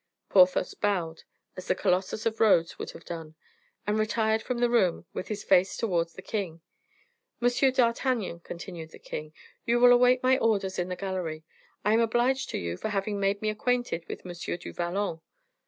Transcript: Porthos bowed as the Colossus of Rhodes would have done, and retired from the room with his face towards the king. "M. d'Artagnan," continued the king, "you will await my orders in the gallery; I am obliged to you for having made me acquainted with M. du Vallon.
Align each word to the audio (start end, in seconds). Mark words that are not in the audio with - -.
Porthos 0.29 0.73
bowed 0.73 1.25
as 1.55 1.67
the 1.67 1.75
Colossus 1.75 2.25
of 2.25 2.39
Rhodes 2.39 2.79
would 2.79 2.89
have 2.89 3.05
done, 3.05 3.35
and 3.85 3.99
retired 3.99 4.41
from 4.41 4.57
the 4.57 4.67
room 4.67 5.05
with 5.13 5.27
his 5.27 5.43
face 5.43 5.77
towards 5.77 6.13
the 6.13 6.23
king. 6.23 6.61
"M. 7.39 7.49
d'Artagnan," 7.71 8.39
continued 8.39 8.89
the 8.89 8.97
king, 8.97 9.31
"you 9.63 9.79
will 9.79 9.91
await 9.91 10.23
my 10.23 10.39
orders 10.39 10.79
in 10.79 10.89
the 10.89 10.95
gallery; 10.95 11.43
I 11.85 11.93
am 11.93 11.99
obliged 11.99 12.49
to 12.49 12.57
you 12.57 12.77
for 12.77 12.89
having 12.89 13.19
made 13.19 13.43
me 13.43 13.51
acquainted 13.51 14.05
with 14.07 14.25
M. 14.25 14.33
du 14.57 14.73
Vallon. 14.73 15.21